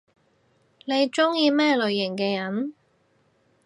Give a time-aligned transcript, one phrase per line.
[0.85, 2.73] 你中意咩類型嘅人？